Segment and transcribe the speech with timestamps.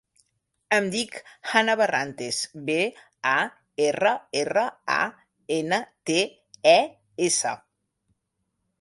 [0.77, 1.17] Em dic
[1.51, 2.39] Hannah Barrantes:
[2.71, 2.79] be,
[3.33, 3.35] a,
[3.91, 4.99] erra, erra, a,
[5.61, 6.21] ena, te,
[6.77, 6.79] e,
[7.31, 7.59] essa.